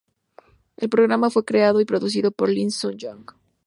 [0.77, 3.33] El programa fue creado y producido por Lee Seon-young.